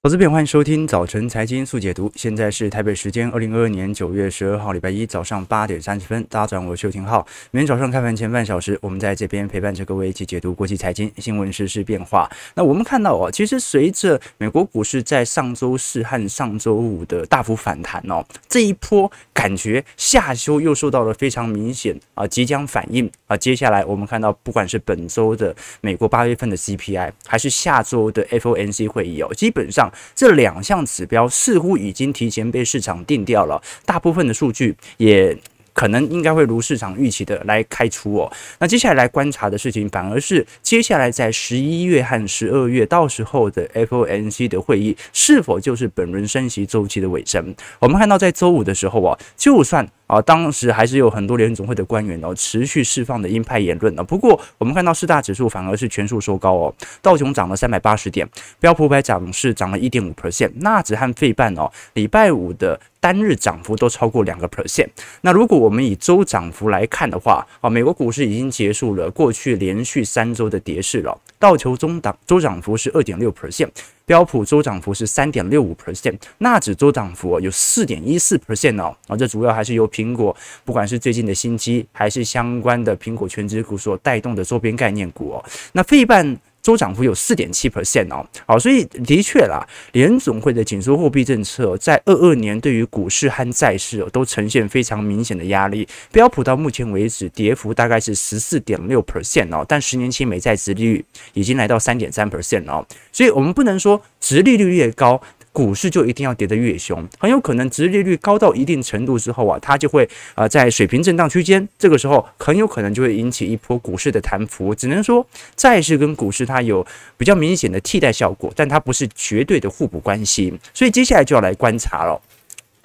[0.00, 2.08] 投资朋友，欢迎收听早晨财经速解读。
[2.14, 6.22] 现在是台北时间二零二二年九月十二号礼拜一早上八点三十分。
[6.30, 7.26] 大家早上好，我是邱廷浩。
[7.50, 12.30] 每天早上开盘前半小时，我们在这边陪伴着各位一起解读国际财经新闻、时事变化。
[12.54, 23.36] 那我们看到哦，其实随着美国股市在上周四和上周五的大幅反弹哦，这一波感觉下修又受到了非常明显啊即将反应啊。
[23.36, 29.87] 接下来我们看到，不管是本周的美国八月份的 CPI，还是下周的 FOMC 会议哦，基本上。
[30.14, 35.36] 这两项指标似乎已经提前被市场定掉了，大部分的数据也
[35.78, 38.32] 可能应该会如市场预期的来开出哦。
[38.58, 47.54] 那接下来来观察的事情，反而是接下来在十一月和十二月到时候的 FOMC 的会议，是否就是本轮升息周期的尾声？
[47.78, 54.02] 我们看到在周五的时候啊，就算啊，当时还是有很多联总会的官员哦，持续释放的鹰派言论呢。
[54.02, 64.88] 不过，我们看到四大指数反而是全数收高哦，道琼涨了三百八十点，标普五百涨是涨了一点五 percent，纳指和费半哦，礼拜五的单日涨幅都超过两个 percent。
[65.20, 73.68] 那如果我们以周涨幅来看的话，啊，美国股市已经结束了过去连续三周的跌势了，道琼中档周涨幅是二点六 percent。
[74.04, 86.38] 标普周涨幅是三点六五 percent，纳指周涨幅有四点一四 percent 哦，啊，这主要还是由苹果，不管是最近的新机，还是相关的苹果全值股所带动的周边概念股哦，那费半。
[86.68, 95.88] 周涨幅有四点七 percent 哦，好，所以的确啦，联总会的紧缩货币政策在二二年对于股市和债市哦都呈现非常明显的压力。
[96.12, 101.02] 标普到目前为止跌幅大概是十四点六 percent 哦，但十年期美债殖利率
[101.32, 105.18] 已经来到三点三 percent 哦，所以我们不能说殖利率越高，
[105.58, 114.72] 股市就一定要跌得越凶，很有可能殖利率高到一定程度之后啊，它就会呃在水平震荡区间，这个时候很有可能就会引起一波股市的弹幅。
[114.72, 116.86] 只能说债市跟股市它有
[117.16, 122.22] 比较明显的替代效果，但它不是绝对的互补关系，所以接下来就要来观察了。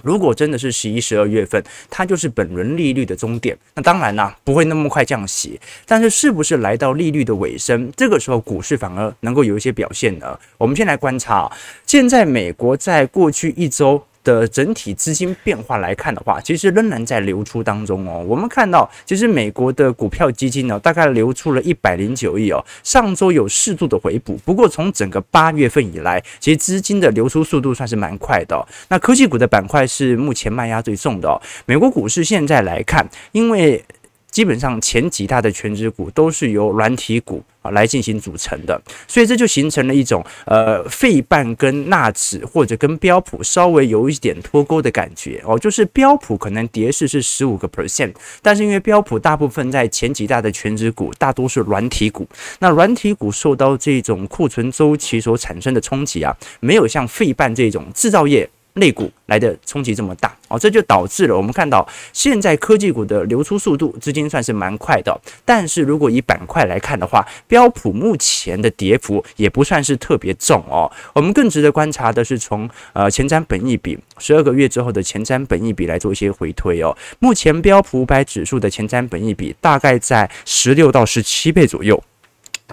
[0.03, 5.59] 如果真的是十一、十二月份，它就是本轮利率的终点，那当然啦，不会那么快降息。
[5.87, 10.37] 但是，是不是来到利率的尾声，这个时候股市反而能够有一些表现呢？
[10.59, 11.51] 我们先来观察，
[11.87, 14.03] 现在美国在过去一周。
[14.23, 18.23] 的整体资金变化来看的话，其实仍然在流出当中哦。
[18.27, 22.63] 我们看到，其实美国的股票基金呢，大概流出了一百零九亿哦。
[22.83, 28.65] 上周有适度的回补，不过从整个八月份以来，其实资金的流出速度算是蛮快的哦。
[28.89, 31.41] 那科技股的板块是目前卖压最重的哦。
[31.65, 33.83] 美国股市现在来看，因为
[34.31, 48.13] 基本上前几大的权值股都是由软体股啊来进行组成的，所以这就形成了一种呃费半跟纳指或者跟标普稍微有一点脱钩的感觉哦，就是标普可能跌势是十五个 percent，
[48.43, 52.27] 但是因为标普大部分在前几大的全指股大多是软体股，
[52.59, 58.47] 那软体股受到这种库存周期所产生的冲击啊，没有像费半这种制造业。
[58.73, 70.91] 类股来的冲击这么大哦，这就导致了我们看到现在科技股的流出速度资金算是蛮快的，但是如果以板块来看的话，标普目前的跌幅也不算是特别重哦。
[71.13, 76.95] 我们更值得观察的是从呃前瞻本益比十二个月之后的前瞻本益比来做一些回推哦。
[77.19, 82.03] 目前标普五百指数的前瞻本益比大概在十六到十七倍左右。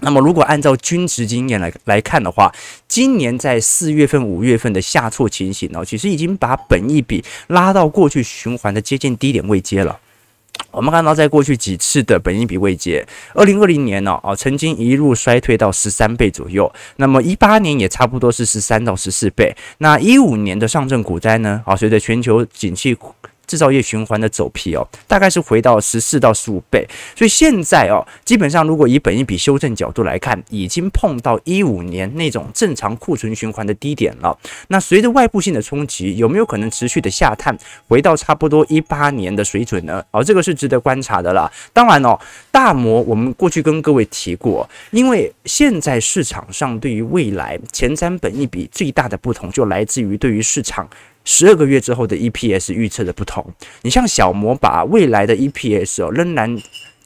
[0.02, 2.52] 那么，如果按照均值经验来来看的话，
[2.88, 9.98] 今年在四月份、五月份的下挫情形呢，其实已经把本益比拉到过去循环的接近低点位阶了。
[10.70, 16.70] 我们看到，在过去几次的本益比位阶，二零二零年呢，啊，曾经一路衰退到十三倍左右。
[16.96, 19.56] 那么一八年也差不多是十三到十四倍。
[19.78, 22.96] 那一五年的上证股灾呢，啊，随着全球景气。
[23.50, 34.38] 制造业循环的走皮哦，大概是回到十四到十五倍，所以现在哦，基本上如果以本益比修正角度来看，已经碰到一五年那种正常库存循环的低点了。
[34.68, 37.58] 那随着外部性的冲击，有没有可能持续的下探，
[37.88, 40.00] 回到差不多一八年的水准呢？
[40.12, 41.50] 哦，这个是值得观察的啦。
[41.72, 42.16] 当然哦，
[42.52, 50.88] 大摩我们过去跟各位提过，因为现在市场上对于未来前瞻本益比最大的不同，就来自于对于市场。
[51.24, 53.44] 十二个月之后的 EPS 预测的不同，
[53.82, 56.56] 你像小摩把未来的 EPS 哦仍然。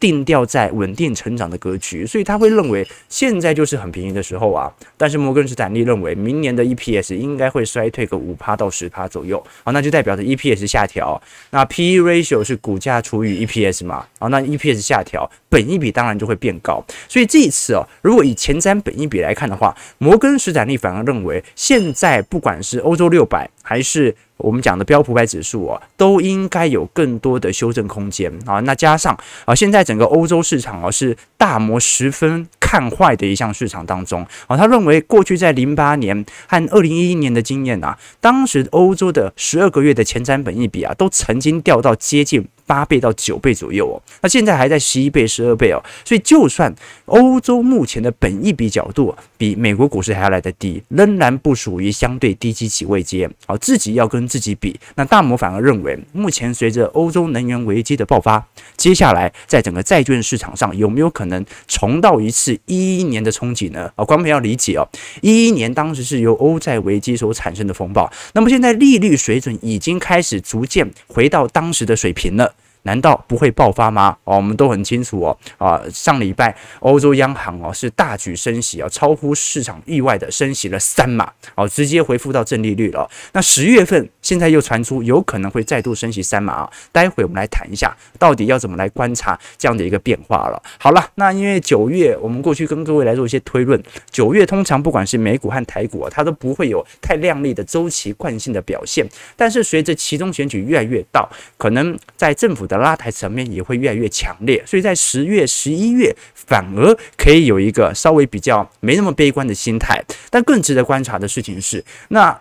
[0.00, 4.70] 定调在稳定成长的格局，所以他会认为现在就是很便宜的时候啊。
[4.98, 11.18] 但是摩根士丹利认为明年的 EPS 应该会衰退个五趴到十趴左右啊，那就代表着 EPS 下调。
[11.50, 14.04] 那 PE ratio 是股价除以 EPS 嘛？
[14.18, 16.84] 啊，那 EPS 下调，本益比当然就会变高。
[17.08, 28.58] 所以这一次哦，如果以前瞻本益比来看的话，摩根士坦利反而认为现在不管是欧洲六百还是我们讲的标普百指数啊，都应该有更多的修正空间啊。
[28.60, 34.56] 那加上啊，现在整个欧洲市场哦是大摩十分看坏的一项市场当中啊。
[34.56, 42.44] 他认为过去在零八年和二零一一年的经验啊，当时欧洲的十二个月的前瞻本益比啊，都曾经掉到接近。
[42.66, 46.74] 八倍到九倍左右哦，那现在还在十一倍、十二倍哦，所以就算
[47.04, 53.58] 欧洲目前的本益比角度比美国股市还要来得低，仍然不属于相对低基期位阶哦。
[53.58, 58.42] 自己要跟自己比，那大摩反而认为，目前随着欧洲能源危机的爆发，
[58.78, 63.90] 接下来在整个债券市场上有没有可能重蹈一次一一年的冲击呢？
[63.96, 64.88] 啊，观众朋友要理解哦，
[65.20, 72.54] 一一年当时是由欧债危机所产生的风暴，那么现在利率水准已经开始逐渐回到当时的水平了。
[72.86, 74.14] 难道不会爆发吗？
[74.24, 75.38] 哦，我们都很清楚哦。
[75.56, 83.10] 啊，上礼拜欧洲央行哦是大举升息啊，超乎市场意外的升息了三码，哦，直接回复到正利率了。
[83.32, 86.70] 那十月份现在又传出有可能会再度升息三码啊。
[86.90, 90.60] 待会我们来谈一下，到底要怎么来观察这样的一个变化了。
[90.78, 93.80] 好了，那因为九月我们过去跟各位来做一些推论，
[94.10, 99.06] 九月通常不管是美股和台股啊，它都不会有太亮丽的周期惯性的表现。
[99.36, 101.28] 但是随着其中选举越来越到，
[101.58, 110.02] 可能在政府的拉抬层面也会越来越强烈，所以在十月、十一月反而可以有一个稍微比较没那么悲观的心态。
[110.30, 112.40] 但更值得观察的事情是，那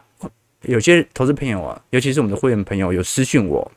[0.63, 3.71] 有些投资朋友啊，尤其是我们的会员朋友，有私讯我，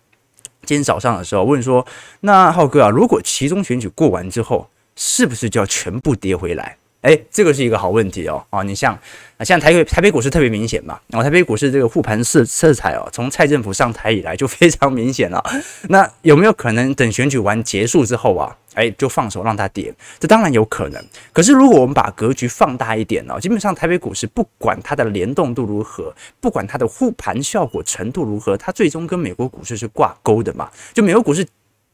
[0.65, 1.87] 今天早上的时候问说
[2.21, 8.45] ：“那浩哥啊，如果其中选举过完之后，是不是就要全部跌回来？”诶，这个是一个好问题哦。
[8.51, 8.99] 啊，你像。
[9.39, 15.45] 啊，像台北台北股市特别明显嘛，然后台北股市这个护盘色色彩哦，从蔡政府上台以来就非常明显了。
[15.91, 19.93] 那有没有可能等选举完结束之后啊，哎，就放手让它跌？
[20.19, 21.05] 这当然有可能。
[21.35, 26.11] 可是如果我们把格局放大一点呢，基本上台北股市不管它的联动度如何，
[26.41, 30.71] 不管它的护盘效果程度如何，它最终跟美国股市是挂钩的嘛。
[30.95, 31.47] 就美国股市。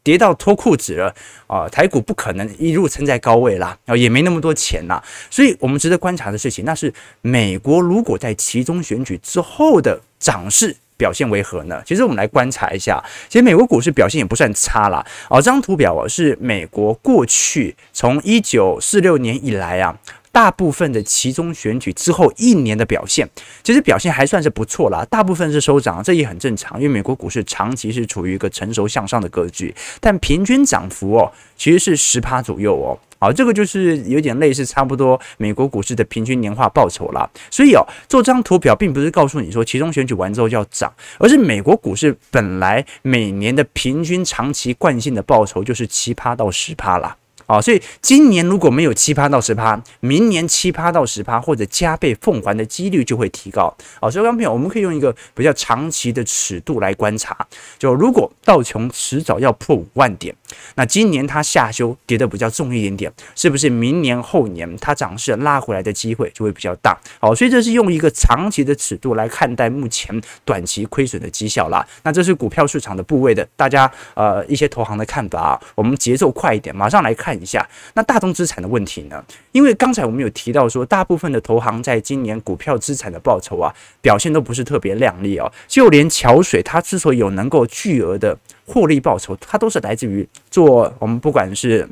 [0.02, 1.14] 跌到脱裤子了
[1.46, 1.68] 啊！
[1.68, 5.02] 台股不可能一路撑在高位啦，啊，也没那么多钱啦。
[5.30, 11.80] 所以我们值得观察的事情，那是美国如果在其中选举之后的涨势表现为何呢？
[11.86, 15.04] 其实我们来观察一下，其实美国股市表现也不算差啦。
[15.28, 19.96] 哦，这张图表啊是美国过去从一九四六年以来啊。
[20.32, 23.28] 大部分的期中选举之后一年的表现，
[23.62, 25.04] 其实表现还算是不错啦。
[25.10, 29.72] 大部分是收涨，这也很正常，因为美国股市长期是处于一个成熟向上的格局。
[30.00, 32.98] 但平均涨幅哦，其实是十趴左右哦。
[33.20, 37.28] 好，这个就是有点类似，差不多美国股市的平均年化报酬啦。
[37.50, 47.16] 所以哦，做这张图表并不是告诉你说期中选举完之后就要涨，而是美国股市本来每年的平均长期惯性的报酬就是七趴到十趴啦。
[47.46, 53.74] 啊，所以今年如果没有七趴到十趴，明年七趴到十趴或者加倍奉还的几率就会提高。
[54.00, 57.36] 啊，所以刚刚我们可以用一个比较长期的尺度来观察，
[57.78, 60.34] 就如果道琼迟早要破五万点，
[60.76, 66.96] 那今年它下修跌得比较重一点点，是不是明年后年它涨势拉回来的机会就会比较大？
[67.20, 71.86] 好，所以这是用一个长期的尺度来看待目前短期亏损的绩效啦。
[72.02, 75.60] 那这是股票市场的部位的大家呃一些投行的看法啊。
[75.74, 77.31] 我们节奏快一点，马上来看。
[77.32, 79.24] 看一下那大宗资产的问题呢？
[79.52, 85.50] 因为刚才我们有提到说，大部分的投行在今年股票资产的报酬啊，表现都不是特别亮丽哦。
[85.66, 88.36] 就连桥水，它之所以有能够巨额的
[88.66, 91.88] 获利报酬，它都是来自于做我们不管是。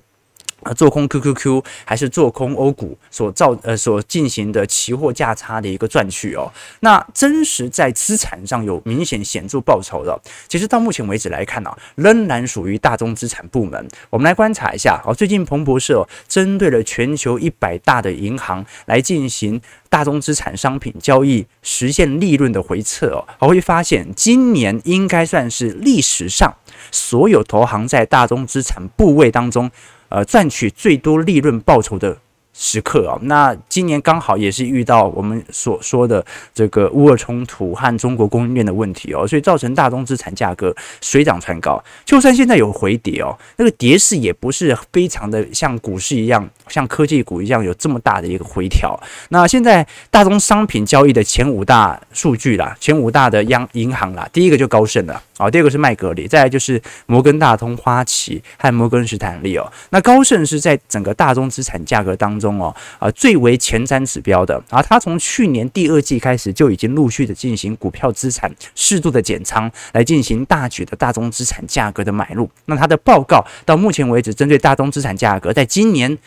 [0.63, 13.89] 啊，做空 QQQ 还是做空欧股所造呃所进行的期货价差的一个赚取哦，那真实在资产上有明显显著报酬的，其实到目前为止来看呢、啊，仍然属于大宗资产部门。
[14.11, 26.55] 我们来观察一下哦，最近彭博社针对了全球一百大的银行来进行大宗资产商品交易实现利润的回测哦，我会发现今年应该算是历史上
[26.91, 29.71] 所有投行在大宗资产部位当中。
[30.11, 32.19] 呃，赚取最多利润报酬的
[32.53, 41.83] 时刻啊，那今年刚好也是遇到我们所说的这个乌俄冲突和中国供应链的问题哦，所以造成大宗资产价格水涨船高。
[42.05, 49.01] 就算现在有回跌哦，那个跌势也不是非常的像股市一样，像科技股一样有这么大的一个回调。
[49.29, 55.23] 那现在大宗商品交易的前五大数据啦，前五大的央银行啦，第一个就高盛了。
[55.41, 59.73] 好，第二个是麦格里，再来就是摩根大通、花旗和摩根士丹利哦。
[59.89, 64.83] 那高盛是在整个大宗资产价格当中哦，啊最为前瞻指标的啊。
[64.83, 72.51] 它从去年第二季开始就已经陆续的进行股票资产适度的减仓，来进行大举的大宗资产价格的买入。
[72.67, 76.19] 那它的报告到目前为止，针对大宗资产价格，在今年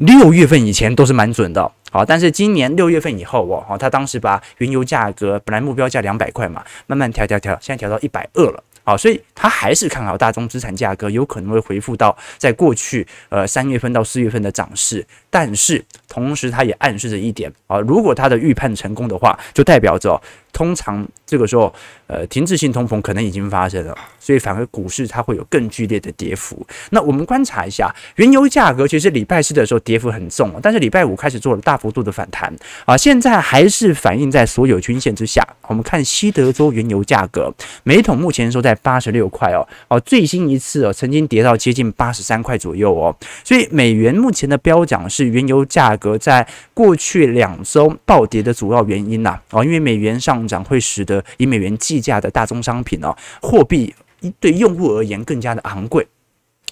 [0.00, 1.70] 六月份以前都是蛮准的。
[1.90, 8.64] 好，但是今年六月份以后哦，哦，他当时把原油价格本来目标价两百块嘛，慢慢调调调，现在调到一百二了。
[8.82, 20.18] 好，所以他还是看好大宗资产价格有可能会恢复到在过去呃三月份到四月份的涨势，但是同时他也暗示着一点啊，如果他的预判成功的话，就代表着
[20.52, 21.72] 通常这个时候
[22.06, 26.66] 呃停滞性通膨可能已经发生了，所以反而股市它会有更剧烈的跌幅。
[26.90, 32.52] 那我们观察一下原油价格，其实礼拜四的时候跌幅很重，但是礼拜五开始做了大幅度的反弹
[32.84, 35.42] 啊，现在还是反映在所有均线之下。
[35.66, 37.52] 我们看西德州原油价格，
[37.84, 43.14] 每桶目前收在八十六块哦，哦，最新一次哦，曾经跌到接近八十三块左右哦，
[43.44, 53.94] 所以美元目前的飙涨是原油价格在过去两周暴跌的主要原因呐，哦，因为美元上涨会使得以美元计价的大宗商品哦，货币
[54.38, 56.06] 对用户而言更加的昂贵，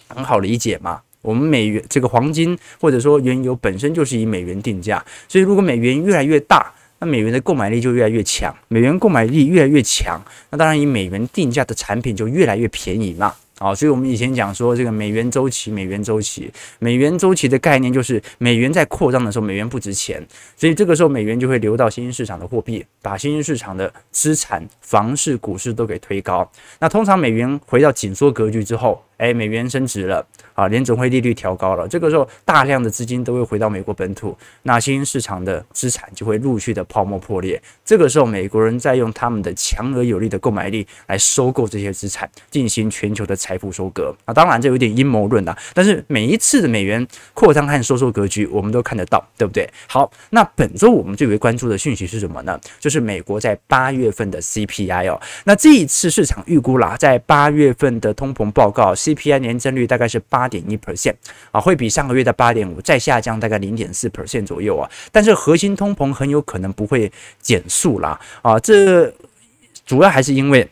[0.09, 6.73] 很好理解嘛，我们美元这个黄金或者说原油本身就是以美元定价，所以如果美元越来越大。
[7.01, 10.21] 那美元的购买力就越来越强，美元购买力越来越强，
[10.51, 13.33] 那当然以美元定价的产品就越来越便宜嘛。
[13.59, 20.25] 啊，所以我们以前讲说这个美元周期，美元周期，美元周期的概念就是美元在扩张的时候，美元不值钱，
[20.57, 26.49] 所以这个时候美元就会流到新兴市场的货币，把新兴市场的资产、房市、股市都给推高。
[26.79, 30.27] 那通常美元回到紧缩格局之后，哎，美元升值了。
[30.55, 37.63] 啊，联准会利率调高了，这个时候大量的资金都会回到美国本土，那新兴市场的资产就会陆续的泡沫破裂。
[37.85, 44.13] 这个时候，美国人在用他们的强而有力的购买力来收购这些资产，进行全球的财富收割。
[44.25, 49.69] 啊，当然这有点阴谋论啊，但是每一次的美元扩张和收缩格局，我们都看得到，对不对？
[49.87, 52.59] 好，那本周我们最为关注的讯息是什么呢？
[52.81, 60.49] 就是美国在八月份的 CPI 哦，那这一次市场预估啦，在八月份的通膨报告 CPI 年增率大概是八。
[60.49, 61.15] 点一 percent
[61.51, 67.13] 啊，会比上个月的八点五再下降大概零点四 percent 左右啊，但是核心通膨很有可能不会
[67.43, 69.13] 减速啦啊，这
[69.85, 70.67] 主要还是因为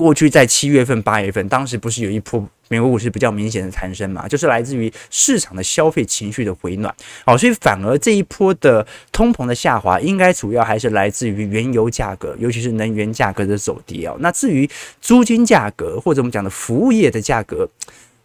[0.00, 6.94] 过去在七月份、八月份，当时不是有一波美国股市比较明显的弹升嘛，就是来自于市场的消费情绪的回暖，
[7.26, 14.16] 好，所以反而这一波的通膨的下滑，应该主要还是来自于原油价格，尤其是能源价格的走低哦。
[14.20, 14.66] 那至于
[15.02, 17.68] 租金价格或者我们讲的服务业的价格。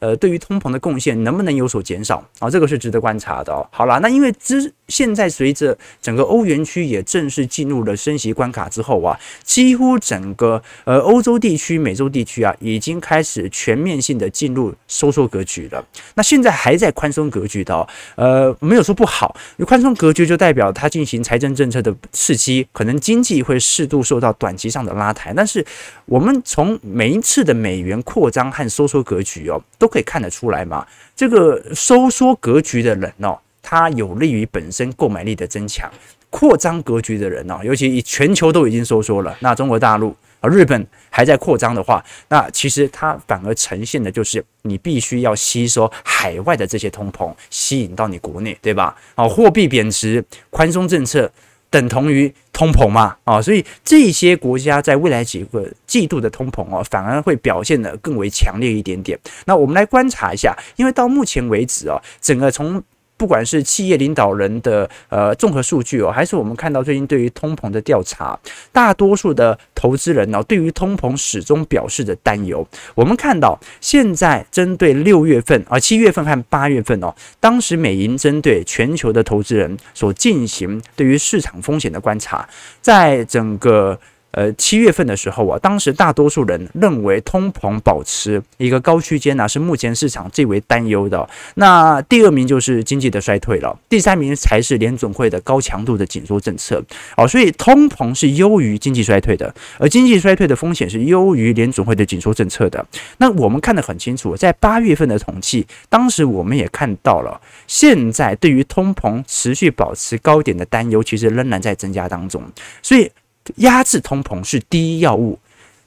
[0.05, 2.47] 呃，对于通膨的贡献能不能有所减少啊？
[2.47, 3.67] 这个是值得观察的。
[3.71, 15.83] 好了，那因为之现在随着整个欧元区也正式进入了升息关卡之后啊，几乎整个呃欧洲地区、美洲地区啊，已经开始全面性的进入收缩格局了。
[16.13, 19.35] 那现在还在宽松格局的，呃，没有说不好。
[19.65, 25.33] 宽松格局就代表它进行财政政策的刺激，可能经济会适度受到短期上的拉抬。
[25.35, 25.65] 但是
[26.05, 30.85] 我们从每一次的美元扩张和收缩格局哦，都可以看得出来嘛，
[31.15, 35.89] 这个收缩格局的人哦，他有利于本身购买力的增强；
[36.29, 48.93] 扩张格局的人哦，尤其以全球都已经收缩了，那中国大陆啊、日本还在扩张的话，那其实它反而呈现的就是你必须要吸收海外的这些通膨，吸引到你国内，对吧？
[49.15, 51.31] 啊，货币贬值，宽松政策。
[51.75, 59.19] 等同于通膨嘛，啊，所以这些国家在未来几个季度的通膨哦，反而会表现得更为强烈一点点。
[59.43, 62.81] 那我们来观察一下，因为到目前为止哦，整个从
[63.17, 68.37] 不管是企业领导人的呃综合数据哦，还是我们看到最近对于通膨的调查，
[68.71, 72.67] 大多数的投资人呢，对于通膨始终表示着担忧。
[72.93, 82.47] 我们看到现在针对六月份啊、七月份和八月份哦，当时美银针对全球的投资人所进行对于市场风险的观察，
[82.81, 83.99] 在整个。
[84.35, 91.27] 呃，七月份的时候啊，当时大多数人认为通膨保持一个高区间呢，是目前市场最为担忧的。
[91.53, 96.83] 那第二名就是经济的衰退了，第三名才是联准会的高强度的紧缩政策。
[97.15, 102.85] 哦，所以通膨是优于经济衰退的，而经济衰退的风险是优于联准会的紧缩政策的。
[103.19, 112.43] 那我们看得很清楚，在八月份的统计，当时我们也看到了，现在对于通膨持续保持高点的担忧，其实仍然在增加当中。
[112.81, 113.09] 所以。
[113.57, 115.37] 压制通膨是第一要务。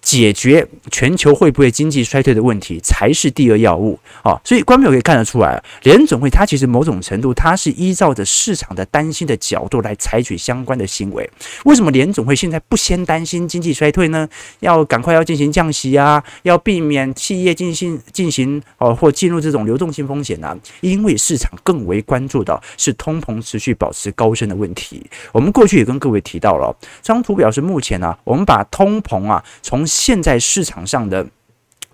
[0.08, 4.40] 解决全球会不会经济衰退的问题才是第二要务啊！
[4.42, 11.30] 所以观众可以看得出来，联准会它其实某种程度它是依照着市场的担心的角度来采取相关的行为。
[11.66, 14.26] 为什么联准会现在不先担心经济衰退呢？
[14.60, 20.56] 要赶快要进行降息啊，要避免企业进行进行哦或进入这种流动性风险啊？
[20.80, 25.04] 因为市场更为关注的是通膨持续保持高升的问题。
[25.32, 31.26] 我们过去也跟各位提到了，这张图表是目前呢、我们把通膨啊从现在市场上的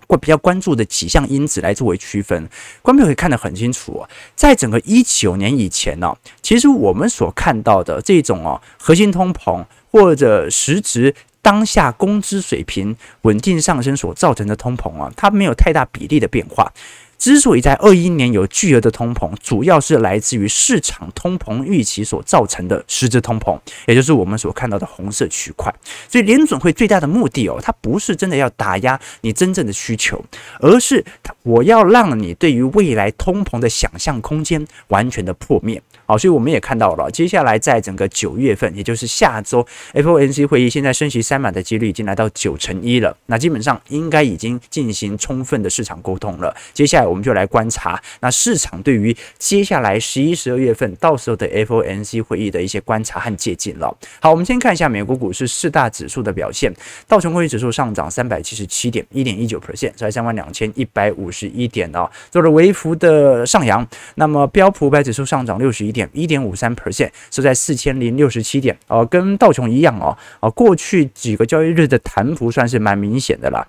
[0.07, 2.47] 会比较关注的几项因子来作为区分，
[2.83, 4.05] 观众可以看得很清楚。
[4.35, 16.71] 在整个一九年以前呢，其实我们所看到的这种哦核心通膨或者实质当下工资水平稳定上升所造成的通膨啊，它没有太大比例的变化。
[17.17, 25.73] 之所以在二一年有巨额的通膨，主要是来自于市场通膨预期所造成的实质通膨，也就是我们所看到的红色区块。
[26.09, 30.23] 所以联准会最大的目的哦，它不是真的要打压你真正的需求，
[30.59, 31.03] 而是
[31.43, 35.81] 我要让你对于未来通膨的想象空间完全的破灭。
[36.05, 43.17] 好，所以我们也看到了，接下来在整个九月份，也就是下周 FOMC 会议，现在升息三码的几率已经来到九成一了。
[43.25, 46.55] 那基本上应该已经进行充分的市场沟通了。
[46.73, 53.91] 接下来我们就来观察，那市场对于接下来十一、十二月份到时候的 FOMC 会议的一些观察和借鉴了。
[54.19, 56.71] 好，我们先看一下美国股市四大指数的表现，
[57.07, 63.87] 道琼工业指数上涨三百七十七点，一点一九 percent，在三万两千一百五十一点哦，做了微幅的上扬。
[64.13, 65.94] 那么标普五百指数上涨六十一。
[65.95, 73.65] 点一点五三 percent 是在四千零六十七点哦，跟道琼一样哦啊，过去几个交易日的弹幅算是蛮明显的啦。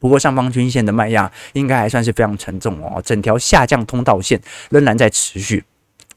[0.00, 5.64] 不过上方均线的卖压应该还算是非常沉重哦，整条下降通道线仍然在持续。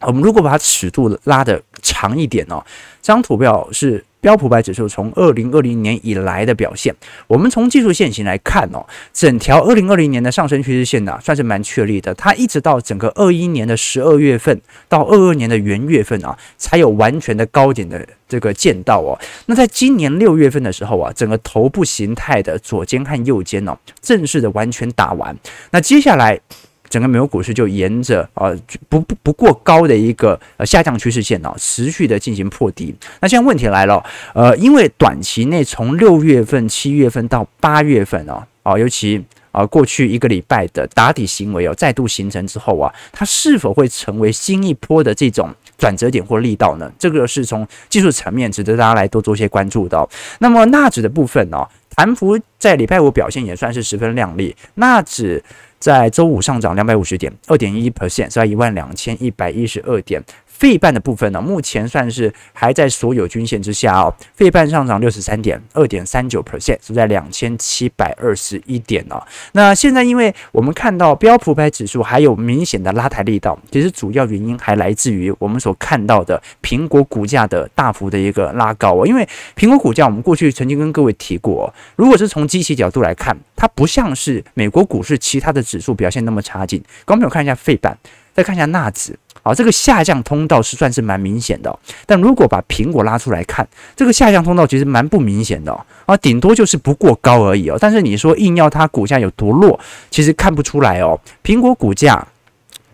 [0.02, 2.64] 我们如果把它尺度拉得长一点哦，
[3.02, 4.04] 这张图表是。
[4.20, 6.94] 标普百指数从二零二零年以来的表现，
[7.28, 12.14] 我们从技术线型来看哦，整条二零二零年的上升趋势线呢，算是蛮确立的。
[12.16, 19.18] 它一直到整个二一年的十二月份到二二年的元月份啊，才有完全的高点的这个见到哦。
[19.46, 25.38] 那在今年六月份的时候啊，整个头部形态的左肩和右肩哦，正式的完全打完。
[25.70, 26.42] 那接下来。
[26.90, 32.96] 整个美国股市就沿着呃不不不过高的一个呃下降趋势线哦，持续的进行破底。
[33.20, 34.04] 那现在问题来了，
[34.34, 46.92] 呃，因为短期内从六月份、七月份到八月份哦，啊，尤其啊过去一个礼拜的打底行为哦，再度形成之后啊，它是否会成为新一波的这种转折点或力道呢？
[46.98, 50.08] 这个是从技术层面值得大家来多做些关注的。
[50.40, 55.44] 那么纳指的部分呢，弹幅在礼拜五表现也算是十分亮丽，纳指。
[55.80, 60.24] 在周五上涨两百五十点，二点一 percent，是在一万两千一百一十二点。
[60.58, 64.12] 费半的部分呢，目前算是还在所有均线之下哦。
[64.34, 69.22] 费半上涨六十三点，二点三九 percent，是在两千七百二十一点哦。
[69.52, 79.06] 那现在，因为我们看到标普百指数还有明显的拉抬力道，其实主要原因还来自于我们所看到的苹果股价的大幅的一个拉高哦。
[79.06, 86.82] 因为苹果股价，我们过去曾经跟各位提过，如果是从基期角度来看，它不像是美国股市其他的指数表现那么差劲。
[87.06, 87.96] 刚刚没有看一下费半，
[88.34, 89.18] 再看一下纳指。
[89.48, 97.78] 好，这个下降通道是算是蛮明显的，但如果把苹果拉出来看，这个下降通道其实蛮不明显的哦啊，顶多就是不过高而已哦。
[97.80, 99.80] 但是你说硬要它股价有多弱，
[100.12, 101.18] 其实看不出来哦。
[101.42, 102.28] 苹果股价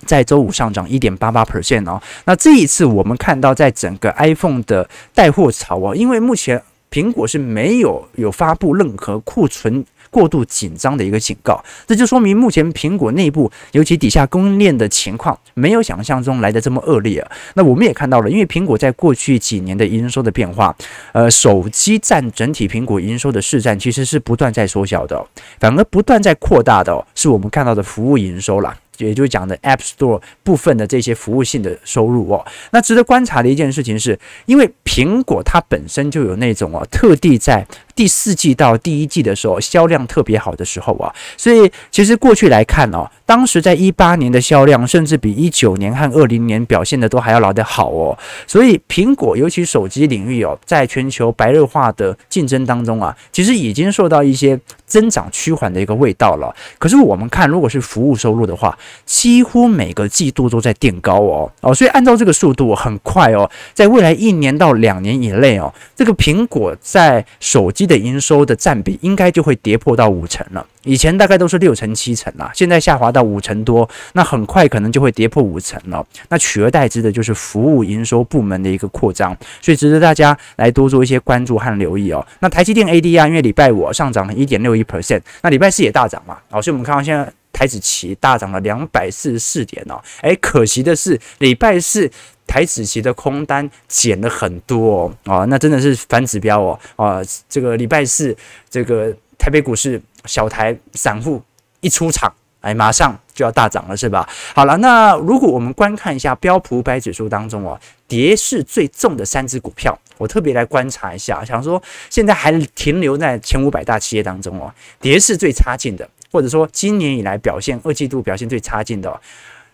[0.06, 2.00] 在周五上涨一点八八 percent 哦。
[2.26, 6.62] 那这一次我们看到，在整个 iPhone 的带货潮哦，因为目前
[6.92, 9.84] 苹果是没有有发布任何库存。
[10.14, 17.32] 过度紧张的一个警告，这就说明目前苹果内部，尤其底下供应链的情况，没有想象中来得这么恶劣啊。
[17.56, 20.76] 那我们也看到了，因为苹果在过去几年的营收的变化，
[21.14, 25.26] 呃，手机占整体苹果营收的市占其实是不断在缩小的，
[25.60, 28.78] 反而不断在扩大的哦，是我们看到的服务营收啦。
[29.00, 56.54] 也就是讲的 App Store 部分的这些服务性的收入哦，那值得观察的一件事情是，因为苹果它本身就有那种哦，特地在第四季到第一季的时候销量特别好的时候啊，所以其实过去来看哦，当时在一八年的销量甚至比一九年和二零年表现的都还要来得好哦，所以苹果尤其手机领域哦，在全球白热化的竞争当中啊，其实已经受到一些增长趋缓的一个味道了。
[56.78, 61.52] 可是我们看，如果是服务收入的话，几乎每个季度都在垫高哦。
[61.62, 70.66] 哦，所以按照这个速度很快哦，在未来一年到两年以内哦，这个苹果在手机的营收的占比应该就会跌破到五成了。
[70.84, 76.06] 以前大概都是六成七成啦，现在下滑到五成多，那很快可能就会跌破五成了。
[76.30, 82.26] 那取而代之的就是服务营收部门的一个扩张，所以值得大家来多做一些关注和留意哦。
[82.40, 87.32] 那台积电 ADR 因为礼拜五上涨了一点六一 percent，那礼拜四也大涨嘛，哦，所以我们看到现在。
[87.54, 92.12] 台子期大涨了两百四十四点哦，诶，可惜的是礼拜四
[92.46, 98.36] 台子期的空单减了很多哦，啊，那真的是反指标哦，啊，这个礼拜四
[98.70, 101.42] 这个台北股市小台散户
[101.80, 104.28] 一出场，哎，马上就要大涨了，是吧？
[104.56, 116.10] 好了，那如果我们观看一下标普五百指数当中哦，跌势最重的三只股票，我特别来观察一下，想说现在还停留在前五百大企业当中哦，跌势最差劲的。
[116.34, 119.22] 或者说，今年以来表现二季度表现最差劲的、哦、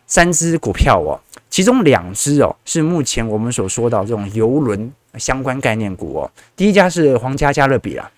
[0.06, 1.18] 三只股票哦，
[1.50, 6.32] 其中两只哦是目前我们所说到这种邮轮相关概念股哦。
[6.58, 8.12] 第一家是皇家加勒比啦。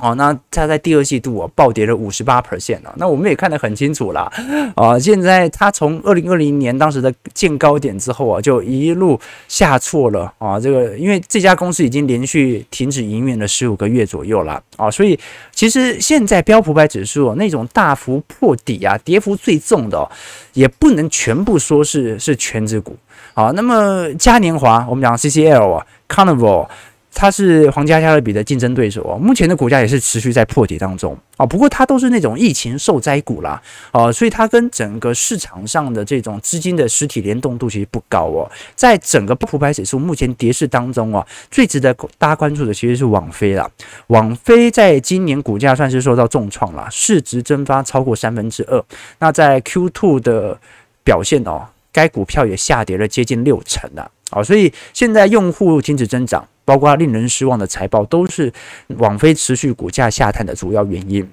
[0.00, 4.32] 哦，那它在第二季度哦暴跌了五十八 percent 啊，那我们也看得很清楚啦。
[4.74, 10.58] 啊，现在它从二零二零年当时的见高点之后啊，就一路下挫了啊。
[10.58, 15.18] 这个因为这家公司已经连续停止营运了十五个月左右了啊，所以
[15.52, 20.10] 其实现在标普五百指数那种大幅破底啊，跌幅最重的，
[20.54, 22.96] 也不能全部说是是权值股
[23.34, 23.52] 啊。
[23.54, 26.66] 那么嘉年华，我们讲 CCL 啊，Carnival。
[27.14, 31.46] 它是皇家加勒比的竞争对手哦，目前的股价也是持续在破底当中啊。
[31.46, 38.50] 不过它都是那种疫情受灾股啦，啊，所以它跟整个市场上的这种资金的实体联动度其实不高哦。
[38.74, 43.70] 在整个不普指数目前跌势当中啊，最值得大家关注的其实是网飞啦。
[44.08, 48.82] 网飞在今年股价算是受到重创了，市值蒸发超过三分之二。
[49.20, 50.58] 那在 Q2 的
[51.04, 54.42] 表现哦，该股票也下跌了接近六成了啊。
[54.42, 56.48] 所以现在用户停止增长。
[56.64, 58.52] 包括令人失望的财报，都是
[58.98, 61.28] 网飞持续股价下探的主要原因。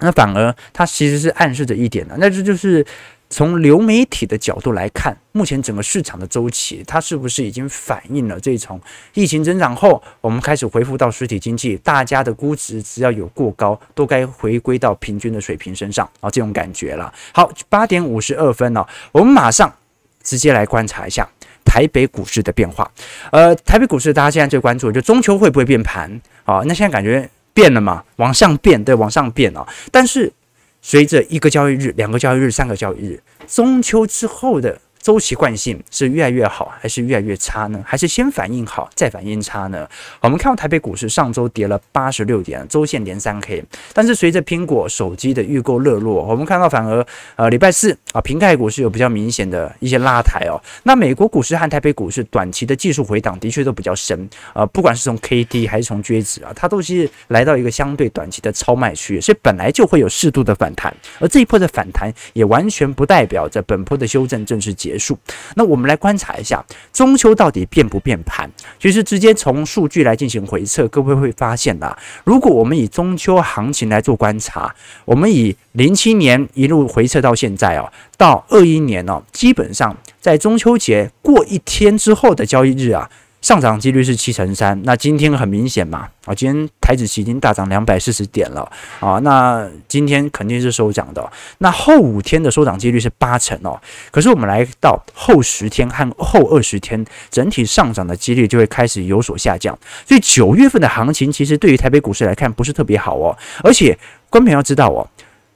[0.00, 2.84] 那反而它其实是暗示着一点的，那这就是
[3.30, 8.78] 从流媒体的角度来看，目前整个市场的周期，它是不是已经反映了这种
[9.14, 17.10] 疫情增长后，我们开始恢复到实体经济，大家的估值只要有过高，都该回归到平均的水平身上啊，这种感觉了。
[17.32, 19.74] 好，八点五十二分了，我们马上
[20.22, 21.26] 直接来观察一下。
[21.66, 22.90] 台北股市的变化，
[23.30, 26.08] 呃，台北股市大家现在最关注就中秋会不会变盘
[26.44, 26.62] 啊？
[26.64, 29.66] 那现在感觉变了嘛，往上变，对，往上变啊。
[29.90, 30.32] 但是
[30.80, 34.80] 随着一个交易日、两个交易日、三个交易日，中秋之后的。
[35.06, 37.80] 周期惯性是越来越好还是越来越差呢？
[37.86, 39.88] 还是先反应好再反应差呢？
[40.20, 50.60] 我们看到台北股市上周跌了八十六点，周线连三 K，但是随着苹果手机的预购热络，我们看到反而呃礼拜四啊，平盖股市有比较明显的一些拉抬哦。
[50.82, 65.18] 那美国股市和台北股市短期的技术回档的确都比较深啊，不管是从 KD 还是从均值啊，它都是来到一个相对短期的超卖区，所以本来就会有适度的反弹，而这一波的反弹也完全不代表着本波的修正正式结束。
[65.54, 68.50] 那我们来观察一下中秋到底变不变盘？
[68.78, 71.96] 其实直接从数据来进行回测，各位会发现啦。
[72.24, 83.10] 如果我们以中秋行情来做观察，我们以零七年一路回测到现在哦，到二一年哦，基本上在中秋节过一天之后的交易日啊。
[83.46, 91.24] 上涨几率是七成三，那今天很明显嘛，啊，今天台指期已经大涨两百四十点了啊，那今天肯定是收涨的。
[91.58, 93.80] 那后五天的收涨几率是八成哦，
[94.10, 99.78] 可是我们来到后十天和后二十天，整体上涨的几率就会开始有所下降。
[100.04, 103.96] 所以九月份的行情其实对于台北股市来看不是特别好哦，而且
[104.28, 105.06] 观众要知道哦，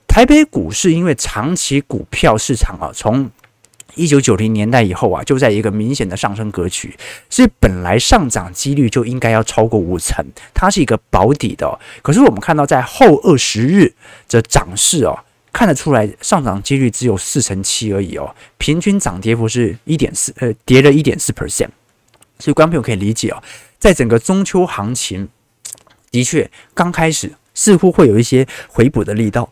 [0.07, 3.29] 台北股市因为长期股票市场啊，从
[3.94, 6.96] 一九九零年代以后啊，就在一个明显的上升格局，
[7.29, 10.24] 所以本来上涨几率就应该要超过五成，
[10.55, 11.79] 它是一个保底的。
[12.03, 13.92] 可是我们看到在后二十日
[14.29, 15.18] 的涨势哦，
[15.53, 21.68] 看得出来上涨几率只有四成七而已哦，平均涨跌幅是一点四，呃，跌了一点四 percent。
[22.38, 23.42] 所以观众朋友可以理解哦，
[23.79, 25.29] 在整个中秋行情，
[26.11, 29.50] 的确刚开始似乎会有一些回补的力道。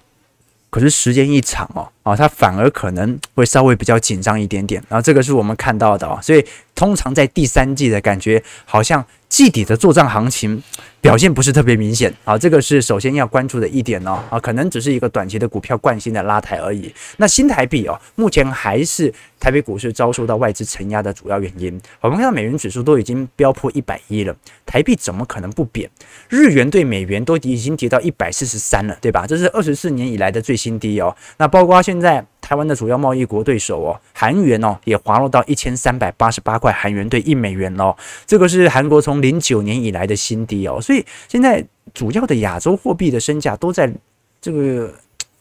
[0.70, 10.62] 可是时间一长哦，啊，它反而可能会稍微比较紧张一点点，然后这个是我们看到的哦，所以通常在第三季的感觉好像季底的作帐行情。
[11.00, 16.92] 表现不是特别明显啊，这个是首先要关注的一点哦啊，可能只是一个短期的股票惯性的拉抬而已。
[17.18, 21.80] 那新台币哦，目前还是台北股市遭受到外资承压的主要原因。
[22.00, 24.34] 我们看到美元指数都已经飙破一百一了，
[24.66, 25.88] 台币怎么可能不贬？
[26.28, 29.24] 日元对美元都已经跌到一百四十三了，对吧？
[29.24, 31.16] 这是二十四年以来的最新低哦。
[31.36, 32.26] 那包括现在。
[32.48, 37.94] 台湾的主要贸易国对手哦，韩元哦也滑落到一千三百八十八块韩元兑一美元哦，
[38.26, 43.92] 这个是韩国从零九年以来的新低哦，所以现在主要的亚洲货币的身价都在
[44.40, 44.90] 这个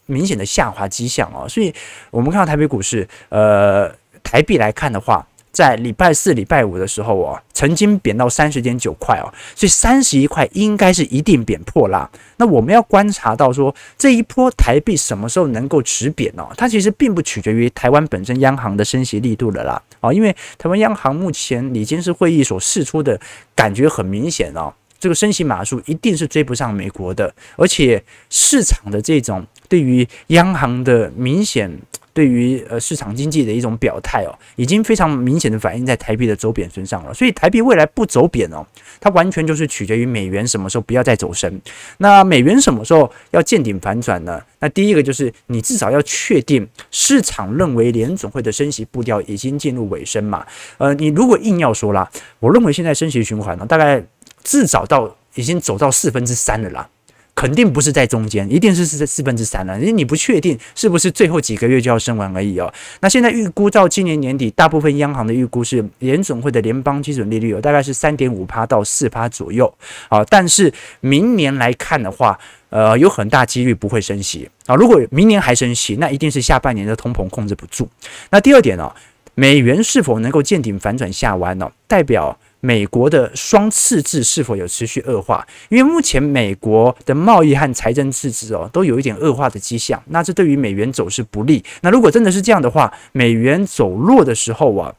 [0.06, 1.74] 明显的下滑迹象哦，所以
[2.12, 3.90] 我们看到台北股市，呃，
[4.22, 5.26] 台币来看的话。
[5.58, 12.08] 在礼拜四、礼拜五的时候哦，曾经贬到三十点九块哦，所以三十一块应该是一定贬破啦。
[12.36, 16.48] 那我们要观察到说，这一波台币什么时候能够止贬哦？
[16.56, 19.82] 它其实并不取决于台湾本身央行的升息力度了啦。
[20.00, 23.20] 哦，因为台湾央行目前已经是会议所释出的
[23.56, 31.80] 感觉很明显哦，这个升息码数一定是追不上美国的，而且市场的这种对于央行的明显。
[32.18, 37.14] 对于呃市场经济的一种表态哦，已经非常明显的反映在台币的走贬身上了。
[37.14, 38.66] 所以台币未来不走贬哦，
[39.00, 41.62] 它完全就是取决于美元什么时候不要再走升。
[42.00, 44.42] 那美元什么时候要见顶反转呢？
[44.58, 50.44] 那第一个就是你至少要确定市场认为联总会的升息步调已经进入尾声嘛。
[50.80, 54.04] 呃，你如果硬要说啦，我认为现在升息循环呢，大概
[54.44, 56.90] 至少到已经走到四分之三了啦。
[57.38, 62.74] 肯定不是在中间，一定是是四分之三了，因为你不确定是不是最后几个月就要升完而已哦。
[63.02, 69.72] 那现在预估到今年年底，大部分央行的预估是联准会的联邦基准利率有大概是三点五趴到四趴左右
[70.10, 70.26] 啊。
[70.26, 72.40] 但是明年来看的话，
[72.72, 74.74] 呃，有很大几率不会升息啊。
[74.74, 77.88] 如果明年还升息，那一定是下半年的通膨控制不住。
[78.32, 78.92] 那第二点呢，
[79.36, 81.72] 美元是否能够见顶反转下弯呢？
[81.88, 82.36] 代表。
[82.68, 85.42] 美国的双赤字是否有持续恶化？
[85.70, 91.64] 因为目前美国的贸易和财政赤字哦，都有一点恶化的迹象，那这对于美元走势不利。
[91.80, 94.94] 那如果真的是这样的话，美元走弱的时候啊。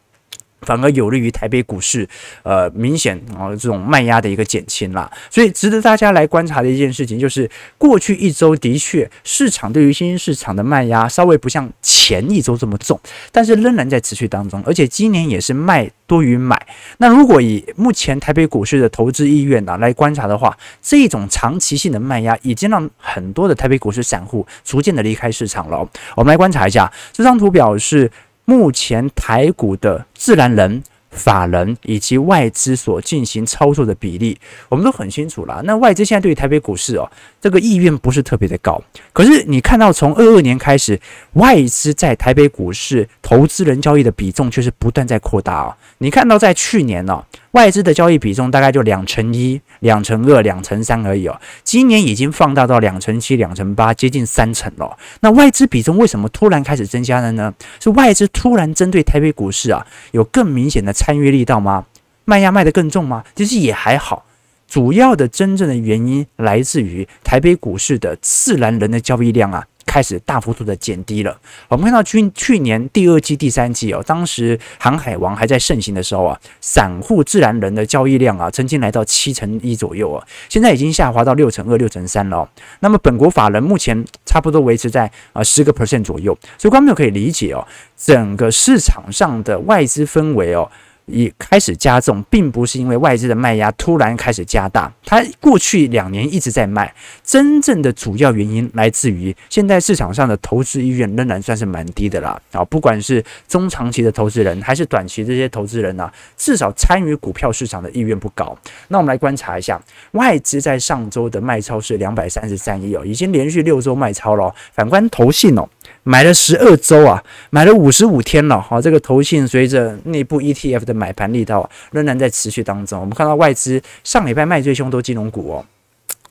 [0.63, 2.09] 反而有利于台北股市，
[2.43, 5.11] 呃，明显啊这种卖压的一个减轻啦。
[5.31, 12.99] 所以值得大家来观察的一件事情就是，过去一周的确市场对于新兴市场的卖压稍微不像前一周这么重，
[13.31, 16.61] 但是仍然在持续当中，而且今年也是卖多于买。
[16.99, 25.89] 那如果以目前台北股市的投资意愿呢来观察的话，这种长期性的卖压已经让很多的台北股市散户逐渐的离开市场了。
[26.17, 28.11] 我们来观察一下这张图表是。
[28.49, 35.61] 目前台股的自然人、法人以及外资所进行操作的比例，我们都很清楚了。
[35.67, 38.83] 那外资现在对于台北股市哦，这个意愿不是特别的高。
[39.13, 41.01] 可是你看到从二二年开始，
[41.35, 45.75] 外资在台北股市投资人交易的比重却是不断在扩大哦。
[45.99, 47.25] 你看到在去年呢、哦？
[47.53, 51.41] 外资的交易比重大概就两成一、两成二、两成三而已哦。
[51.65, 54.97] 今年已经放大到两成七、两成八，接近三成了。
[55.21, 57.53] 那外资比重为什么突然开始增加了呢？
[57.81, 61.87] 是外资突然针对台北股市啊，有更明显的参与力道吗？
[62.27, 63.25] 卖压卖得更重吗？
[63.35, 64.27] 其实也还好。
[64.69, 69.67] 主要的真正的原因来自于台北股市的自然人的交易量啊。
[69.89, 71.35] 开始大幅度的减低了。
[71.67, 82.47] 我们看到去去年第二季、第三季哦，当时航海王还在盛行的时候啊，散户自然人的交易量啊，曾经来到七成一左右啊，现在已经下滑到六成二、六成三了。
[82.81, 90.71] 那么本国法人目前差不多维持在啊十个 percent 左右，所以观众可以理解哦，整个市场上的外资氛围哦。
[91.09, 96.95] 已开始加重，并不是因为外资的卖压突然开始加大，它过去两年一直在卖，
[97.25, 102.41] 真正的主要原因来自于现在市场上的投资意愿仍然算是蛮低的啦。
[102.53, 108.57] 啊，不管是中长期的投资人还是短期这些投资人呢、至少参与股票市场的意愿不高。
[108.89, 109.81] 那我们来观察一下，
[110.13, 114.55] 外资在上周的卖超是两百三十三亿哦，已经连续六周卖超了。
[114.73, 115.69] 反观投信哦。
[116.03, 118.61] 买了十二周啊，买了五十五天了。
[118.61, 123.01] 好，这个投信随着内部 ETF 的买盘力道啊，仍然在持续当中。
[123.01, 125.67] 我们看到外资上礼拜卖最凶都金融股哦，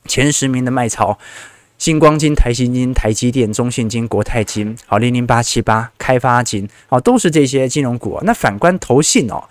[0.06, 1.18] 前十名的卖超，
[1.78, 8.20] 新光金、台新金、台积电、中信金、国泰金，好，零零八七八、开发金，好，都是这些金融股。
[8.24, 9.44] 那反观投信哦。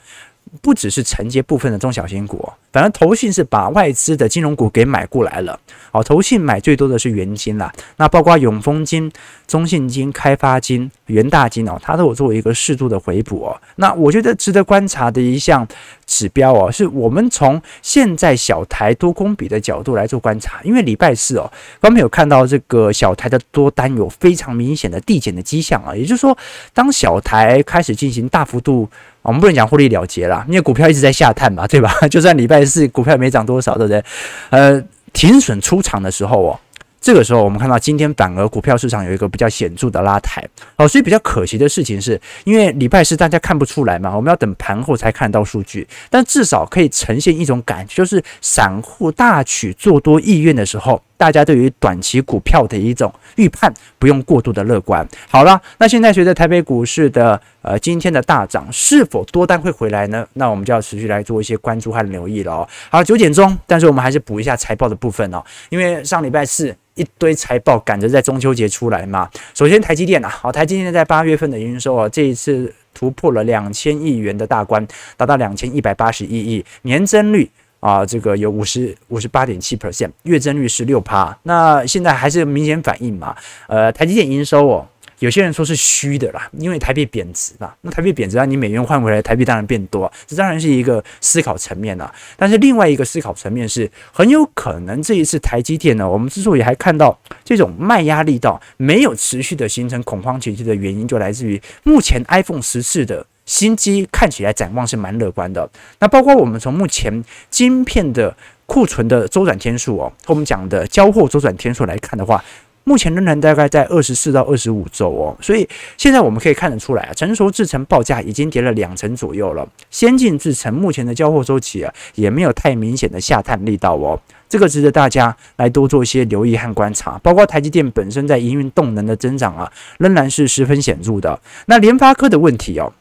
[0.62, 5.59] 不只是承接部分的中小型股，反正投信是把外资的金融股给买过来了。
[5.90, 9.11] 好，投信买最多的是元金啦，那包括永丰金、
[9.46, 13.61] 中信金、开发金、元大金哦，它都有作为一个适度的回补哦。
[13.76, 15.66] 那我觉得值得观察的一项
[16.06, 26.37] 指标哦，是我们从现在小台多空比的角度来做观察，因为礼拜四哦，刚没有看到这个小台的多单有非常明显的递减的迹象啊，也就是说，
[26.72, 28.88] 当小台开始进行大幅度。
[29.26, 31.92] 我们不能讲获利了结啦，因为股票一直在下探嘛，对吧？
[32.08, 34.02] 就算礼拜四股票没涨多少，对不对？
[34.50, 36.58] 呃，停损出场的时候哦。
[36.98, 55.06] 这个时候，我们看到今天反而股票市场有一个比较显著的拉抬，哦，所以比较可惜的事情是，因为礼拜四大家看不出来嘛，我们要等盘后才看到数据，但至少可以呈现一种感觉，就是散户大取做多意愿的时候，大家对于短期股票的一种预判不用过度的乐观。
[55.30, 60.26] 好了，那现在随着台北股市的呃今天的大涨，是否多单会回来呢？
[60.35, 62.68] 那我们就要持续来做一些关注和留意了哦。
[62.88, 66.74] 好，九点钟，但是我们还是补一下财报的部分哦，因为上礼拜四。
[66.96, 69.29] 一堆财报赶着在中秋节出来嘛。
[69.52, 77.50] 首先，台积电啊，好，台积电在八月份的营收啊，这一次突破了两千亿元的大关，达到两千一百八十一亿，年增率
[77.81, 81.37] 啊，这个有五十五十八点七 percent，月增率十六趴。
[81.42, 83.37] 那现在还是明显反应嘛？
[83.66, 84.88] 呃，台积电营收哦，
[85.20, 87.72] 有些人说是虚的啦，因为台币贬值嘛。
[87.81, 92.12] 那台币贬值啊，你美元换回来，台币当然变多，这当然是一个思考层面啊。
[92.37, 105.68] 但是另外一个思考层面是，很有可能这一次台积电呢，我们之所以还看到这种卖压力道没有持续的形成恐慌情绪的原因，就来自于目前 iPhone 十四的新机看起来展望是蛮乐观的。
[105.98, 112.44] 那包括我们从目前晶片的库存的周转天数哦，和我们讲的交货周转天数来看的话。
[112.88, 124.16] 目前仍然大概在二十四到二十五周哦，所以现在我们可以看得出来啊，成熟制程报价已经跌了两成左右了，先进制程目前的交货周期啊也没有太明显的下探力道哦，
[124.49, 127.18] 这个值得大家来多做一些留意和观察。
[127.25, 131.40] 包括台积电本身在营运动能的增长啊，仍然是十分显著的。
[131.66, 132.92] 那联发科的问题哦。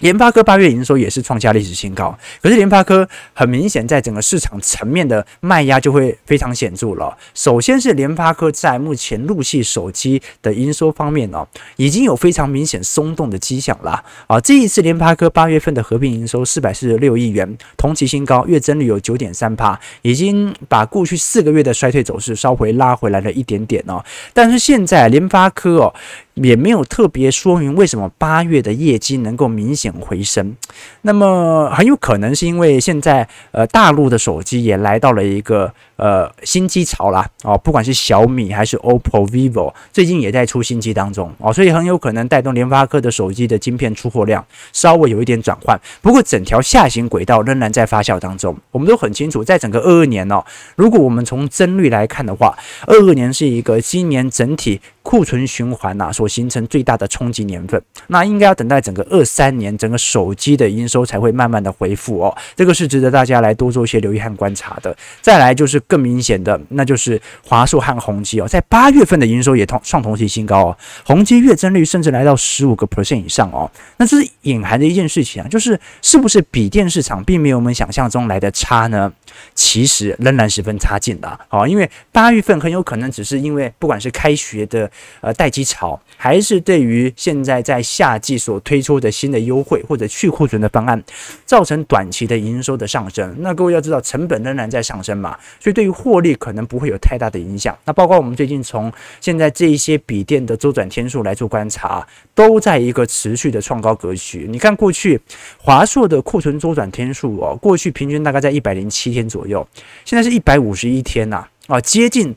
[0.00, 7.16] 联发科八月营收也是创下历史新高，可是联发科很明显在整个市场层面的卖压就会非常显著了。
[7.32, 14.40] 首先是联发科在目前陆系手机的营收方面哦，已经有非常明显松动的迹象了啊。
[14.40, 24.04] 这一次联发科八月份的合并营收四百四十六亿元，同期新高，月增率有九点三趴，已经把过去四个月的衰退走势稍微拉回来了一点点哦。
[24.32, 25.94] 但是现在联发科哦。
[26.34, 30.56] 也没有特别说明为什么八月的业绩能够明显回升，
[31.02, 48.56] 那么很有可能是因为现在呃大陆的手机也来到了一个呃新机潮啦哦，不管是小米还是 OPPO、VIVO，最近也在出新机当中哦，所以很有可能带动联发科的手机的晶片出货量稍微有一点转换，不过整条下行轨道仍然在发酵当中。
[48.70, 50.44] 我们都很清楚，在整个二二年哦，
[50.76, 54.80] 如果我们从帧率来看的话，二二年是一个今年整体。
[55.04, 62.34] 库存循环呐，所形成最大的冲击年份，那应该要等待整个二三年，整个手机的营收才会慢慢的恢复哦。
[62.56, 64.96] 这个是值得大家来多做一些留意和观察的。
[65.20, 73.70] 再来就是更明显的，那就是华硕和宏基哦，在八月份的营收也同创同期新高哦，宏基月增率甚至来到十五个 percent 以上哦。
[73.96, 79.12] 那这是隐含的一件事情啊，就是是不是笔电市场并没有我们想象中来的差呢？
[79.54, 84.88] 其实仍然十分差劲的哦，因为八月份很有可能只是因为不管是开学的
[85.20, 91.02] 呃待机潮，还是对于现在在夏季所推出的新的优惠或者去库存的方案，
[91.44, 93.34] 造成短期的营收的上升。
[93.38, 97.76] 那各位要知道，成本仍然在上升嘛，所以对于获利可能不会有太大的影响。
[97.84, 102.06] 那包括我们最近从现在这一些笔电的周转天数来做观察，
[102.36, 104.46] 都在一个持续的创高格局。
[104.48, 105.20] 你看过去
[105.58, 109.24] 华硕的库存周转天数哦，过去平均大概在一百零七天。
[109.24, 109.66] 左右，
[110.04, 112.36] 现在是一百五十一天呐，啊，接近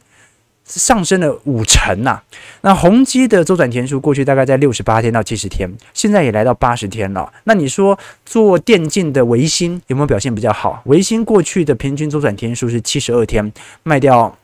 [0.68, 2.22] 上升了五成呐。
[2.62, 7.32] 那宏基的周转天数过去大概在六十八天到七十天，现在也来到八十天了。
[7.46, 10.82] 那你说做电竞的维新有没有表现比较好？
[10.86, 13.52] 维新过去的平均周转天数是七十二天，
[13.84, 14.38] 卖掉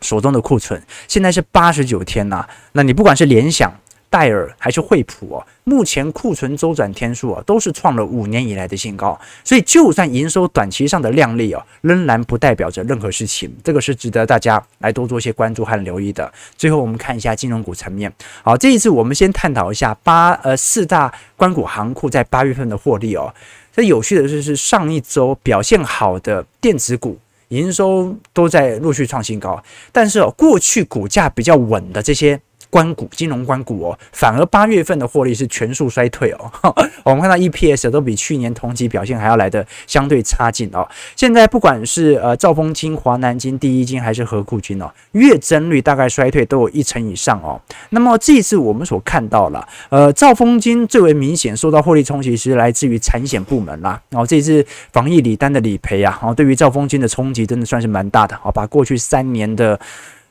[0.00, 2.46] 手中的库存，现在是八十九天呐。
[2.72, 3.72] 那你不管是联想。
[4.10, 9.18] 戴尔还是惠普哦，目前库存周转天数啊，都是创了五年以来的新高。
[9.44, 13.54] 所以，就算营收短期上的亮丽哦，仍然不代表着任何事情。
[13.62, 16.32] 这个是值得大家来多做一些关注和留意的。
[16.56, 18.10] 最后，我们看一下金融股层面。
[18.42, 23.32] 好，这一次我们先探讨一下八呃四大关股行库在八月份的获利哦。
[23.74, 27.18] 这有趣的就，是上一周表现好的电子股
[27.48, 32.40] 营收都在陆续创新高，但是哦，过去股价比较稳的这些。
[32.70, 36.52] 关股金融关股哦，反而八月份的获利是全数衰退哦。
[37.04, 40.86] 我们看到 EPS 都比去年同期表现还要来得相对差劲哦。
[41.16, 47.60] 现在不管是呃兆丰金、华南金、第一金还是合库金哦，月增率大概衰退都有一成以上哦。
[47.90, 54.00] 那么这一次我们所看到了，呃兆丰金最为明显受到获利冲击是来自于产险部门啦。
[54.10, 59.78] 然后这一次防疫理单的理赔啊，然哦对于兆丰金的冲击真的算是蛮大的哦，把过去三年的。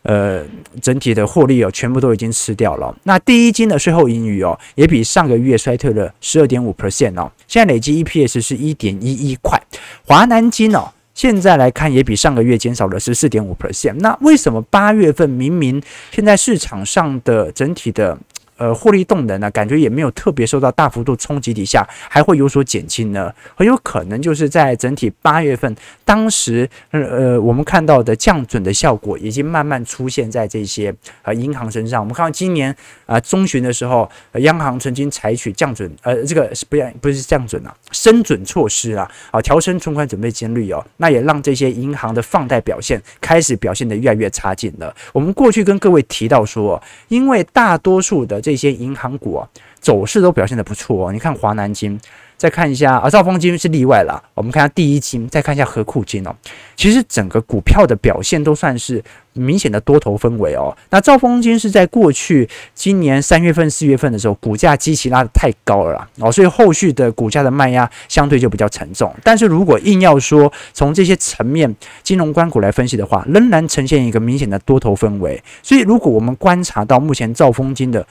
[0.07, 0.41] 呃，
[0.81, 2.95] 整体的获利哦，全部都已经吃掉了。
[3.03, 7.29] 那第一金的税后盈余哦，也比上个月衰退了十二点五 percent 哦。
[7.45, 9.61] 现在累计 EPS 是一点一一块。
[10.05, 13.95] 华南金哦，现在来看也比上个月减少了十四点五 percent。
[13.95, 18.17] 那为什么八月份明明现在市场上的整体的？
[18.57, 23.33] 呃，获利动能呢，感觉也没有特别受到大幅度冲击底下，还会有所减轻呢。
[23.55, 32.01] 很有可能就是在整体八月份，当时呃我们看到的降准的效果，已经慢慢出现在这些呃银行身上。
[32.01, 44.93] 我们看到今年啊、中旬的时候，央行曾经采取降准，呃，这个是不要不是降准啊，升准措施啊，啊调升存款准备金率哦，那也让这些银行的放贷表现开始表现得越来越差劲了。
[45.13, 49.43] 我们过去跟各位提到说，因为大多数的这些银行股啊，
[49.81, 51.11] 走势都表现得不错哦。
[51.11, 51.99] 你看华南金
[52.37, 54.23] 再看一下啊，兆丰金是例外啦。
[54.35, 56.33] 我们看下第一金，再看一下和库金哦。
[56.77, 60.73] 其实整个股票的表现都算是明显的多头氛围哦。
[60.91, 69.13] 那兆丰金是在过去今年三月份、四月份的时候，股价基期拉得太高了啦哦，所以后续的股价的卖压相对就比较沉重。
[69.21, 75.43] 但是如果硬要说从这些层面金融关股来分析的话，仍然呈现一个明显的多头氛围。
[75.61, 78.05] 所以如果我们观察到目前兆丰金的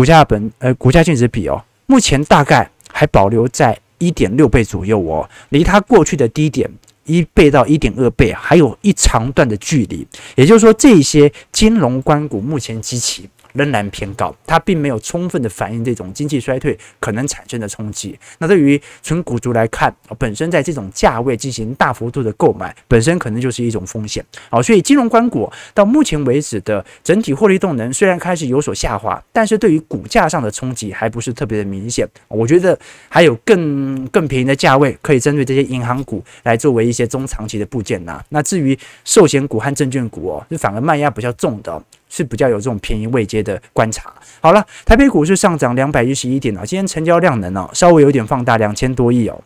[0.00, 6.70] 股价本呃股价净值比哦，目前大概还保留在一点六倍左右哦，离它过去的低点
[7.04, 10.06] 一倍到一点二倍还有一长段的距离。
[10.36, 13.28] 也就是说，这些金融关股目前基期。
[13.52, 18.18] 仍然偏高，它并没有充分的反映这种经济衰退可能产生的冲击。
[18.38, 24.24] 那对于纯股族来看，本身在这种价位进行大幅度的购买，本身可能就是一种风险。
[24.48, 32.08] 好，所以金融官股到目前为止的整体获利动能虽然开始有所下滑，但是对于股价上的冲击还不是特别的明显。
[32.28, 32.78] 我觉得
[33.08, 38.22] 还有更更便宜的价位可以针对这些银行股来作为一些中长期的部件呐。
[38.30, 41.82] 那至于寿险股和证券股哦，就反而卖压比较重的。
[42.10, 44.12] 是比较有这种便宜位阶的观察。
[44.42, 49.40] 好了，台北股市上涨两百一十一点啊，今天成交量能哦稍微有点放大，两千多亿哦。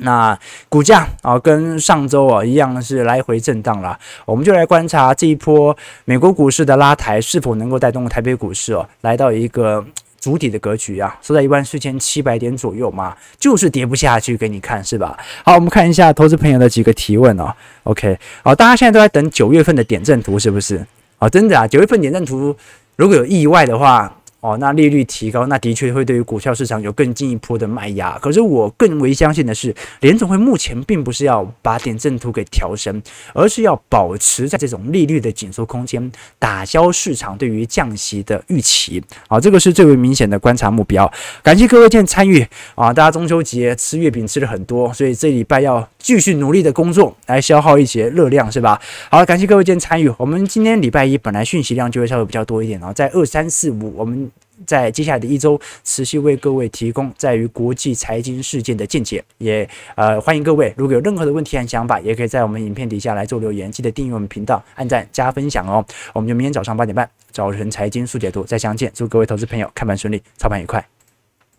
[0.00, 0.38] 那
[0.68, 3.98] 股价啊跟上周啊一样是来回震荡啦。
[4.24, 9.84] 我们就来观察这一波美国股市的拉抬是否能够带动台北股市哦来到一个
[10.20, 15.18] 主底的格局啊，收在一万四千七百点左右嘛，就是跌不下去给你看是吧？
[15.44, 17.52] 好，我们看一下投资朋友的几个提问哦。
[17.84, 20.86] OK，好，大家现在都在等九月份的点阵图是不是？
[21.18, 21.66] 哦，真的啊！
[21.66, 22.54] 九月份点赞图
[22.96, 28.16] 如果有意外的话，哦，那利率提高，那的确会对于股票市场有更进一步的卖压。
[28.18, 33.02] 可是我更为相信的是，联总会目前并不是要把点阵图给调升，
[33.34, 39.02] 而是要保持在这种利率的紧缩空间，打消市场对于降息的预期。
[39.26, 41.12] 好，这个是最为明显的观察目标。
[41.42, 42.92] 感谢各位今天参与啊！
[42.92, 48.80] 大家中秋节吃月饼吃了很多，所以这礼拜要继续努力的工作来消耗一些热量，是吧？
[49.10, 50.08] 好，感谢各位今天参与。
[50.16, 54.28] 我们今天礼拜一本来讯息量就会稍微比较多一点，然后在二三四五我们。
[54.66, 65.84] 在接下来的一周，持续为各位提供在于国际财经事件的见解，也呃欢迎各位，如果有任何的问题和想法，也可以在我们影片底下来做留言，记得订阅我们频道，按赞加分享哦。
[66.12, 70.97] 我们就明天早上八点半，早晨财经速解读再相见，祝各位投资朋友开盘顺利，操盘愉快。